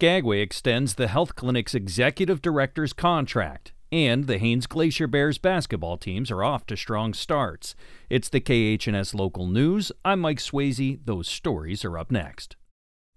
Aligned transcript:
Skagway 0.00 0.40
extends 0.40 0.94
the 0.94 1.08
health 1.08 1.34
clinic's 1.34 1.74
executive 1.74 2.40
director's 2.40 2.92
contract, 2.92 3.72
and 3.90 4.28
the 4.28 4.38
Haines 4.38 4.68
Glacier 4.68 5.08
Bears 5.08 5.38
basketball 5.38 5.96
teams 5.96 6.30
are 6.30 6.44
off 6.44 6.64
to 6.66 6.76
strong 6.76 7.12
starts. 7.12 7.74
It's 8.08 8.28
the 8.28 8.40
KHNS 8.40 9.12
local 9.12 9.48
news. 9.48 9.90
I'm 10.04 10.20
Mike 10.20 10.38
Swayze. 10.38 11.00
Those 11.04 11.26
stories 11.26 11.84
are 11.84 11.98
up 11.98 12.12
next. 12.12 12.54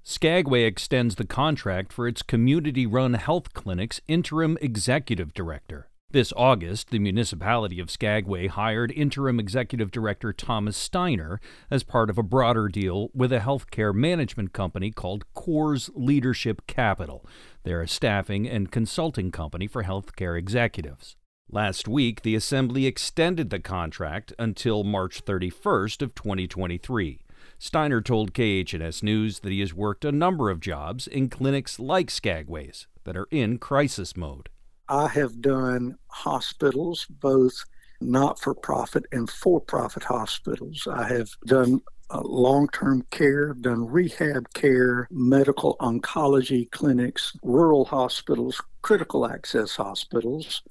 Skagway 0.01 0.63
extends 0.63 1.17
the 1.17 1.27
contract 1.27 1.93
for 1.93 2.07
its 2.07 2.23
community 2.23 2.87
run 2.87 3.13
health 3.13 3.53
clinic's 3.53 4.01
interim 4.07 4.57
executive 4.59 5.35
director. 5.35 5.90
This 6.11 6.33
August, 6.35 6.89
the 6.89 6.99
municipality 6.99 7.79
of 7.79 7.89
Skagway 7.89 8.47
hired 8.47 8.91
interim 8.91 9.39
executive 9.39 9.91
director 9.91 10.33
Thomas 10.33 10.75
Steiner 10.75 11.39
as 11.69 11.83
part 11.83 12.09
of 12.09 12.17
a 12.17 12.23
broader 12.23 12.67
deal 12.67 13.11
with 13.13 13.31
a 13.31 13.39
healthcare 13.39 13.93
management 13.93 14.51
company 14.51 14.91
called 14.91 15.23
Coors 15.33 15.89
Leadership 15.95 16.67
Capital. 16.67 17.25
They're 17.63 17.81
a 17.81 17.87
staffing 17.87 18.45
and 18.45 18.69
consulting 18.69 19.31
company 19.31 19.67
for 19.67 19.83
healthcare 19.83 20.37
executives. 20.37 21.15
Last 21.49 21.87
week, 21.87 22.23
the 22.23 22.35
assembly 22.35 22.87
extended 22.87 23.49
the 23.49 23.59
contract 23.59 24.33
until 24.37 24.83
March 24.83 25.23
31st 25.23 26.01
of 26.01 26.13
2023. 26.13 27.21
Steiner 27.57 28.01
told 28.01 28.33
KHNS 28.33 29.01
News 29.01 29.39
that 29.39 29.53
he 29.53 29.61
has 29.61 29.73
worked 29.73 30.03
a 30.03 30.11
number 30.11 30.49
of 30.49 30.59
jobs 30.59 31.07
in 31.07 31.29
clinics 31.29 31.79
like 31.79 32.09
Skagway's 32.09 32.87
that 33.05 33.15
are 33.15 33.29
in 33.31 33.59
crisis 33.59 34.17
mode. 34.17 34.49
I 34.91 35.07
have 35.07 35.39
done 35.39 35.97
hospitals, 36.07 37.05
both 37.09 37.63
not 38.01 38.41
for 38.41 38.53
profit 38.53 39.05
and 39.13 39.29
for 39.29 39.61
profit 39.61 40.03
hospitals. 40.03 40.85
I 40.85 41.07
have 41.07 41.29
done 41.45 41.79
uh, 42.09 42.19
long 42.25 42.67
term 42.67 43.05
care, 43.09 43.53
done 43.53 43.87
rehab 43.87 44.53
care, 44.53 45.07
medical 45.09 45.77
oncology 45.79 46.69
clinics, 46.71 47.31
rural 47.41 47.85
hospitals, 47.85 48.61
critical 48.81 49.25
access 49.25 49.77
hospitals 49.77 50.61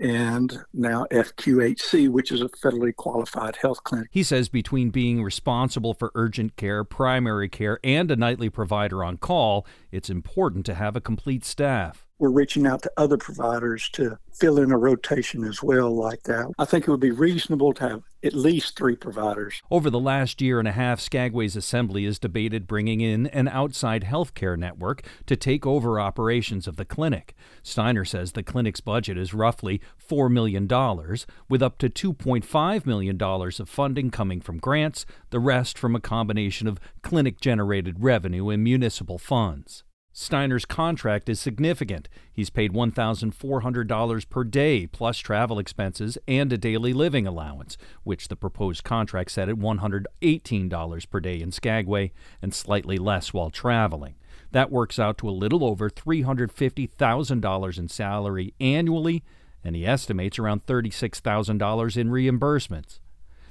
and 0.00 0.58
now 0.72 1.06
FQHC, 1.12 2.08
which 2.08 2.32
is 2.32 2.40
a 2.40 2.48
federally 2.48 2.96
qualified 2.96 3.56
health 3.56 3.84
clinic. 3.84 4.08
He 4.10 4.22
says 4.22 4.48
between 4.48 4.88
being 4.88 5.22
responsible 5.22 5.92
for 5.92 6.10
urgent 6.14 6.56
care, 6.56 6.84
primary 6.84 7.50
care, 7.50 7.78
and 7.84 8.10
a 8.10 8.16
nightly 8.16 8.48
provider 8.48 9.04
on 9.04 9.18
call, 9.18 9.66
it's 9.92 10.08
important 10.08 10.64
to 10.66 10.74
have 10.74 10.96
a 10.96 11.02
complete 11.02 11.44
staff 11.44 12.06
we're 12.20 12.30
reaching 12.30 12.66
out 12.66 12.82
to 12.82 12.92
other 12.96 13.16
providers 13.16 13.88
to 13.94 14.18
fill 14.32 14.58
in 14.58 14.70
a 14.70 14.78
rotation 14.78 15.42
as 15.44 15.62
well, 15.62 15.90
like 15.94 16.22
that. 16.24 16.52
I 16.58 16.66
think 16.66 16.86
it 16.86 16.90
would 16.90 17.00
be 17.00 17.10
reasonable 17.10 17.72
to 17.74 17.88
have 17.88 18.02
at 18.22 18.34
least 18.34 18.76
three 18.76 18.94
providers. 18.94 19.62
Over 19.70 19.88
the 19.88 19.98
last 19.98 20.42
year 20.42 20.58
and 20.58 20.68
a 20.68 20.72
half, 20.72 21.00
Skagway's 21.00 21.56
Assembly 21.56 22.04
has 22.04 22.18
debated 22.18 22.66
bringing 22.66 23.00
in 23.00 23.26
an 23.28 23.48
outside 23.48 24.04
healthcare 24.04 24.58
network 24.58 25.02
to 25.26 25.34
take 25.34 25.66
over 25.66 25.98
operations 25.98 26.68
of 26.68 26.76
the 26.76 26.84
clinic. 26.84 27.34
Steiner 27.62 28.04
says 28.04 28.32
the 28.32 28.42
clinic's 28.42 28.80
budget 28.80 29.16
is 29.16 29.32
roughly 29.32 29.80
$4 30.06 30.30
million, 30.30 30.68
with 31.48 31.62
up 31.62 31.78
to 31.78 31.88
$2.5 31.88 32.86
million 32.86 33.20
of 33.20 33.68
funding 33.68 34.10
coming 34.10 34.40
from 34.42 34.58
grants, 34.58 35.06
the 35.30 35.40
rest 35.40 35.78
from 35.78 35.96
a 35.96 36.00
combination 36.00 36.68
of 36.68 36.78
clinic 37.02 37.40
generated 37.40 37.96
revenue 37.98 38.50
and 38.50 38.62
municipal 38.62 39.18
funds. 39.18 39.84
Steiner's 40.12 40.64
contract 40.64 41.28
is 41.28 41.38
significant. 41.38 42.08
He's 42.32 42.50
paid 42.50 42.72
$1,400 42.72 44.28
per 44.28 44.44
day 44.44 44.86
plus 44.86 45.18
travel 45.18 45.58
expenses 45.58 46.18
and 46.26 46.52
a 46.52 46.58
daily 46.58 46.92
living 46.92 47.26
allowance, 47.26 47.76
which 48.02 48.28
the 48.28 48.36
proposed 48.36 48.82
contract 48.82 49.30
set 49.30 49.48
at 49.48 49.54
$118 49.54 51.10
per 51.10 51.20
day 51.20 51.40
in 51.40 51.52
Skagway 51.52 52.12
and 52.42 52.52
slightly 52.52 52.98
less 52.98 53.32
while 53.32 53.50
traveling. 53.50 54.16
That 54.50 54.72
works 54.72 54.98
out 54.98 55.16
to 55.18 55.28
a 55.28 55.30
little 55.30 55.64
over 55.64 55.88
$350,000 55.88 57.78
in 57.78 57.88
salary 57.88 58.54
annually, 58.58 59.22
and 59.62 59.76
he 59.76 59.86
estimates 59.86 60.40
around 60.40 60.66
$36,000 60.66 61.96
in 61.96 62.08
reimbursements. 62.10 62.98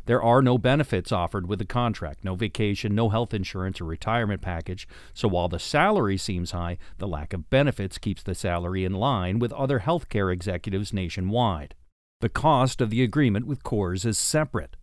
There 0.09 0.23
are 0.23 0.41
no 0.41 0.57
benefits 0.57 1.11
offered 1.11 1.47
with 1.47 1.59
the 1.59 1.65
contract 1.65 2.23
no 2.23 2.33
vacation, 2.33 2.95
no 2.95 3.09
health 3.09 3.31
insurance 3.31 3.79
or 3.79 3.85
retirement 3.85 4.41
package. 4.41 4.87
So 5.13 5.27
while 5.27 5.47
the 5.47 5.59
salary 5.59 6.17
seems 6.17 6.49
high, 6.49 6.79
the 6.97 7.07
lack 7.07 7.31
of 7.31 7.51
benefits 7.51 7.99
keeps 7.99 8.23
the 8.23 8.33
salary 8.33 8.83
in 8.83 8.93
line 8.93 9.37
with 9.37 9.53
other 9.53 9.81
healthcare 9.81 10.33
executives 10.33 10.91
nationwide. 10.91 11.75
The 12.21 12.29
cost 12.29 12.81
of 12.81 12.89
the 12.89 13.03
agreement 13.03 13.45
with 13.45 13.61
Coors 13.61 14.03
is 14.03 14.17
separate. 14.17 14.77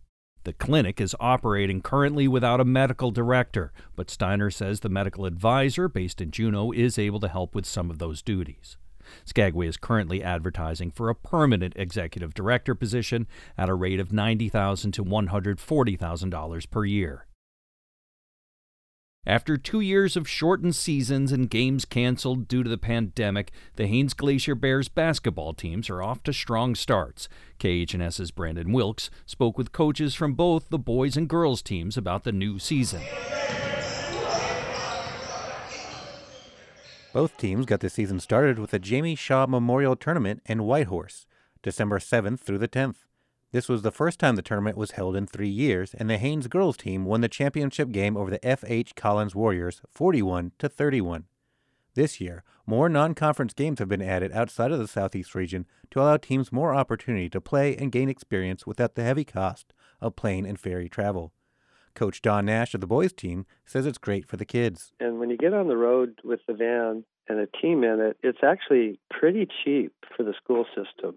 The 0.45 0.53
clinic 0.53 1.01
is 1.01 1.13
operating 1.19 1.81
currently 1.81 2.29
without 2.29 2.61
a 2.61 2.63
medical 2.63 3.11
director, 3.11 3.73
but 3.97 4.09
Steiner 4.09 4.49
says 4.49 4.79
the 4.79 4.87
medical 4.87 5.25
advisor 5.25 5.89
based 5.89 6.21
in 6.21 6.31
Juneau 6.31 6.71
is 6.71 6.97
able 6.97 7.19
to 7.19 7.27
help 7.27 7.53
with 7.53 7.65
some 7.65 7.91
of 7.91 7.99
those 7.99 8.21
duties. 8.21 8.77
Skagway 9.25 9.67
is 9.67 9.77
currently 9.77 10.23
advertising 10.23 10.91
for 10.91 11.09
a 11.09 11.15
permanent 11.15 11.73
executive 11.75 12.33
director 12.33 12.75
position 12.75 13.27
at 13.57 13.69
a 13.69 13.73
rate 13.73 13.99
of 13.99 14.09
$90,000 14.09 14.93
to 14.93 15.03
$140,000 15.03 16.69
per 16.69 16.85
year. 16.85 17.27
After 19.27 19.57
two 19.57 19.81
years 19.81 20.15
of 20.15 20.25
shortened 20.25 20.73
seasons 20.73 21.33
and 21.33 21.49
games 21.49 21.83
canceled 21.83 22.47
due 22.47 22.63
to 22.63 22.69
the 22.69 22.77
pandemic, 22.77 23.51
the 23.75 23.85
Haines 23.85 24.13
Glacier 24.13 24.55
Bears 24.55 24.87
basketball 24.87 25.53
teams 25.53 25.89
are 25.89 26.01
off 26.01 26.23
to 26.23 26.31
strong 26.31 26.75
starts. 26.75 27.27
KHNS's 27.59 28.31
Brandon 28.31 28.71
Wilkes 28.71 29.09
spoke 29.25 29.57
with 29.57 29.73
coaches 29.73 30.15
from 30.15 30.33
both 30.33 30.69
the 30.69 30.79
boys 30.79 31.17
and 31.17 31.27
girls 31.27 31.61
teams 31.61 31.97
about 31.97 32.23
the 32.23 32.31
new 32.31 32.57
season. 32.57 33.01
Both 37.17 37.37
teams 37.37 37.65
got 37.65 37.79
the 37.79 37.89
season 37.89 38.19
started 38.19 38.59
with 38.59 38.69
the 38.69 38.77
Jamie 38.77 39.15
Shaw 39.15 39.47
Memorial 39.47 39.95
Tournament 39.95 40.43
in 40.45 40.65
Whitehorse, 40.65 41.25
December 41.63 41.97
7th 41.97 42.39
through 42.39 42.59
the 42.59 42.67
10th. 42.67 43.07
This 43.51 43.67
was 43.67 43.81
the 43.81 43.89
first 43.89 44.19
time 44.19 44.35
the 44.35 44.43
tournament 44.43 44.77
was 44.77 44.91
held 44.91 45.15
in 45.15 45.25
three 45.25 45.49
years, 45.49 45.95
and 45.95 46.11
the 46.11 46.19
Haines 46.19 46.47
girls 46.47 46.77
team 46.77 47.05
won 47.05 47.21
the 47.21 47.27
championship 47.27 47.89
game 47.89 48.15
over 48.15 48.29
the 48.29 48.47
F.H. 48.47 48.93
Collins 48.93 49.33
Warriors 49.33 49.81
41 49.89 50.51
to 50.59 50.69
31. 50.69 51.23
This 51.95 52.21
year, 52.21 52.43
more 52.67 52.87
non 52.87 53.15
conference 53.15 53.53
games 53.53 53.79
have 53.79 53.89
been 53.89 54.03
added 54.03 54.31
outside 54.31 54.71
of 54.71 54.77
the 54.77 54.87
Southeast 54.87 55.33
region 55.33 55.65
to 55.89 55.99
allow 55.99 56.17
teams 56.17 56.51
more 56.51 56.75
opportunity 56.75 57.31
to 57.31 57.41
play 57.41 57.75
and 57.77 57.91
gain 57.91 58.09
experience 58.09 58.67
without 58.67 58.93
the 58.93 59.03
heavy 59.03 59.25
cost 59.25 59.73
of 59.99 60.15
plane 60.15 60.45
and 60.45 60.59
ferry 60.59 60.87
travel. 60.87 61.33
Coach 61.97 62.21
Don 62.21 62.45
Nash 62.45 62.75
of 62.75 62.81
the 62.81 62.85
boys 62.85 63.11
team 63.11 63.47
says 63.65 63.87
it's 63.87 63.97
great 63.97 64.27
for 64.27 64.37
the 64.37 64.45
kids. 64.45 64.91
And 64.99 65.19
when 65.19 65.31
you 65.31 65.37
get 65.37 65.55
on 65.55 65.67
the 65.67 65.75
road 65.75 66.19
with 66.23 66.41
the 66.47 66.53
van 66.53 67.03
and 67.27 67.39
a 67.39 67.47
team 67.59 67.83
in 67.83 67.99
it, 67.99 68.17
it's 68.21 68.43
actually 68.43 68.99
pretty 69.09 69.47
cheap 69.63 69.93
for 70.15 70.21
the 70.21 70.35
school 70.35 70.65
system. 70.75 71.15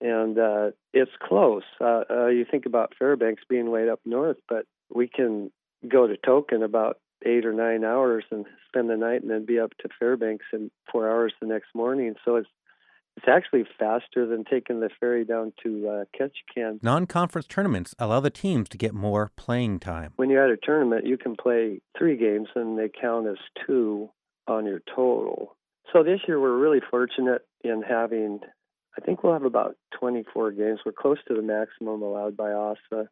And 0.00 0.38
uh, 0.38 0.70
it's 0.94 1.10
close. 1.22 1.64
Uh, 1.82 2.04
uh, 2.10 2.26
you 2.28 2.46
think 2.50 2.64
about 2.64 2.94
Fairbanks 2.98 3.42
being 3.46 3.70
way 3.70 3.90
up 3.90 4.00
north, 4.06 4.38
but 4.48 4.64
we 4.88 5.06
can 5.06 5.50
go 5.86 6.06
to 6.06 6.16
Tonkin 6.16 6.62
about 6.62 6.98
eight 7.26 7.44
or 7.44 7.52
nine 7.52 7.84
hours 7.84 8.24
and 8.30 8.46
spend 8.68 8.88
the 8.88 8.96
night 8.96 9.20
and 9.20 9.30
then 9.30 9.44
be 9.44 9.58
up 9.58 9.72
to 9.82 9.88
Fairbanks 9.98 10.46
in 10.50 10.70
four 10.90 11.10
hours 11.10 11.34
the 11.42 11.46
next 11.46 11.74
morning. 11.74 12.14
So 12.24 12.36
it's 12.36 12.48
it's 13.16 13.26
actually 13.28 13.64
faster 13.78 14.26
than 14.26 14.44
taking 14.44 14.80
the 14.80 14.90
ferry 15.00 15.24
down 15.24 15.52
to 15.62 15.88
uh, 15.88 16.04
Ketchikan. 16.18 16.82
Non 16.82 17.06
conference 17.06 17.46
tournaments 17.46 17.94
allow 17.98 18.20
the 18.20 18.30
teams 18.30 18.68
to 18.70 18.78
get 18.78 18.94
more 18.94 19.32
playing 19.36 19.80
time. 19.80 20.12
When 20.16 20.28
you're 20.28 20.44
at 20.44 20.50
a 20.50 20.58
tournament, 20.58 21.06
you 21.06 21.16
can 21.16 21.34
play 21.34 21.80
three 21.98 22.16
games 22.16 22.48
and 22.54 22.78
they 22.78 22.88
count 22.88 23.26
as 23.26 23.38
two 23.66 24.10
on 24.46 24.66
your 24.66 24.80
total. 24.94 25.56
So 25.92 26.02
this 26.02 26.20
year, 26.28 26.40
we're 26.40 26.58
really 26.58 26.80
fortunate 26.90 27.42
in 27.62 27.82
having, 27.82 28.40
I 28.96 29.00
think 29.00 29.22
we'll 29.22 29.32
have 29.32 29.44
about 29.44 29.76
24 29.98 30.52
games. 30.52 30.80
We're 30.84 30.92
close 30.92 31.18
to 31.28 31.34
the 31.34 31.42
maximum 31.42 32.02
allowed 32.02 32.36
by 32.36 32.50
ASAA 32.50 33.08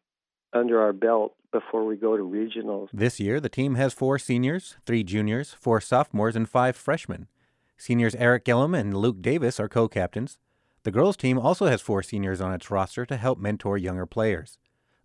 under 0.53 0.81
our 0.81 0.93
belt 0.93 1.35
before 1.51 1.85
we 1.85 1.95
go 1.95 2.15
to 2.15 2.23
regionals. 2.23 2.87
This 2.93 3.19
year, 3.19 3.39
the 3.39 3.49
team 3.49 3.75
has 3.75 3.93
four 3.93 4.19
seniors, 4.19 4.75
three 4.85 5.03
juniors, 5.03 5.53
four 5.53 5.81
sophomores, 5.81 6.35
and 6.35 6.49
five 6.49 6.75
freshmen. 6.75 7.27
Seniors 7.77 8.15
Eric 8.15 8.45
Gillum 8.45 8.73
and 8.73 8.95
Luke 8.95 9.21
Davis 9.21 9.59
are 9.59 9.67
co 9.67 9.87
captains. 9.87 10.37
The 10.83 10.91
girls' 10.91 11.17
team 11.17 11.37
also 11.37 11.65
has 11.65 11.81
four 11.81 12.03
seniors 12.03 12.39
on 12.39 12.53
its 12.53 12.71
roster 12.71 13.05
to 13.05 13.17
help 13.17 13.37
mentor 13.37 13.77
younger 13.77 14.05
players. 14.05 14.57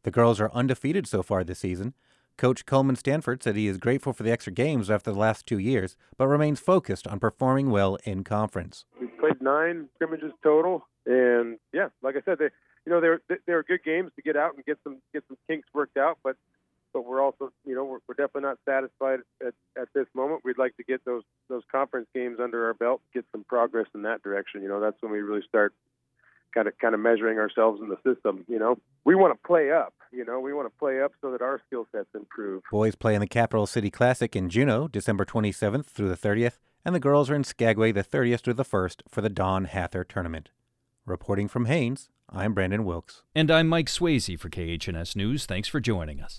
The 0.03 0.11
girls 0.11 0.41
are 0.41 0.51
undefeated 0.53 1.07
so 1.07 1.23
far 1.23 1.43
this 1.43 1.59
season. 1.59 1.95
Coach 2.37 2.65
Coleman 2.65 2.97
Stanford 2.97 3.43
said 3.43 3.57
he 3.57 3.67
is 3.67 3.77
grateful 3.77 4.13
for 4.13 4.23
the 4.23 4.31
extra 4.31 4.53
games 4.53 4.91
after 4.91 5.13
the 5.13 5.19
last 5.19 5.47
two 5.47 5.59
years, 5.59 5.97
but 6.17 6.27
remains 6.27 6.61
focused 6.61 7.07
on 7.07 7.19
performing 7.19 7.71
well 7.71 7.99
in 8.05 8.25
conference. 8.25 8.85
We've 8.99 9.19
played 9.19 9.43
nine 9.43 9.89
scrimmages 9.97 10.33
total, 10.43 10.87
and 11.05 11.59
yeah, 11.73 11.89
like 12.03 12.17
I 12.17 12.23
said, 12.25 12.39
they, 12.39 12.49
you 12.87 12.93
know, 12.93 13.01
they're 13.01 13.21
they're 13.47 13.63
good 13.63 13.85
games 13.85 14.13
to 14.17 14.23
get 14.23 14.37
out 14.37 14.55
and 14.55 14.65
get 14.65 14.79
some 14.85 15.03
get 15.13 15.25
some 15.29 15.37
kinks 15.49 15.69
worked 15.75 15.99
out. 15.99 16.19
But 16.23 16.37
but 16.93 17.07
we're 17.07 17.23
also, 17.23 17.51
you 17.65 17.75
know, 17.75 17.85
we're, 17.85 17.99
we're 18.09 18.15
definitely 18.15 18.49
not 18.49 18.59
satisfied 18.69 19.21
at, 19.47 19.55
at 19.81 19.89
this 19.95 20.07
moment. 20.15 20.43
We'd 20.45 20.59
like 20.59 20.77
to 20.77 20.85
get 20.85 21.05
those 21.05 21.23
those 21.49 21.63
conference 21.71 22.09
games 22.15 22.39
under 22.43 22.67
our 22.67 22.75
belt, 22.75 23.01
get 23.15 23.25
some 23.33 23.45
progress 23.45 23.87
in 23.95 24.03
that 24.03 24.23
direction. 24.23 24.63
You 24.63 24.69
know, 24.69 24.81
that's 24.81 24.97
when 25.01 25.13
we 25.13 25.21
really 25.21 25.43
start 25.49 25.73
kind 26.55 26.67
of 26.69 26.77
kind 26.79 26.95
of 26.95 27.01
measuring 27.01 27.39
ourselves 27.39 27.81
in 27.81 27.89
the 27.89 27.97
system. 27.97 28.45
You 28.49 28.59
know, 28.59 28.79
we 29.05 29.15
want 29.15 29.35
to 29.35 29.47
play 29.47 29.71
up. 29.71 29.95
You 30.13 30.25
know, 30.25 30.41
we 30.41 30.53
want 30.53 30.67
to 30.67 30.79
play 30.79 31.01
up 31.03 31.13
so 31.21 31.31
that 31.33 31.43
our 31.43 31.61
skill 31.67 31.87
sets 31.93 32.09
improve. 32.15 32.63
Boys 32.71 32.95
play 32.95 33.15
in 33.15 33.21
the 33.21 33.27
Capital 33.27 33.67
City 33.67 33.91
Classic 33.91 34.35
in 34.35 34.49
Juneau, 34.51 34.89
December 34.89 35.25
27th 35.25 35.87
through 35.87 36.09
the 36.09 36.17
30th, 36.17 36.59
and 36.85 36.95
the 36.95 37.01
girls 37.01 37.31
are 37.31 37.35
in 37.35 37.45
Skagway 37.45 37.93
the 37.93 38.05
30th 38.05 38.41
through 38.41 38.55
the 38.55 38.65
1st 38.65 39.03
for 39.09 39.21
the 39.21 39.29
Don 39.29 39.67
Hather 39.67 40.05
tournament. 40.05 40.51
Reporting 41.07 41.49
from 41.49 41.67
Haines, 41.67 42.09
I'm 42.29 42.55
Brandon 42.55 42.85
Wilkes. 42.85 43.23
And 43.35 43.51
I'm 43.51 43.69
Mike 43.69 43.87
Swayze 43.87 44.39
for 44.39 44.49
KHNS 44.49 45.17
News. 45.17 45.47
Thanks 45.47 45.69
for 45.69 45.81
joining 45.81 46.21
us. 46.21 46.39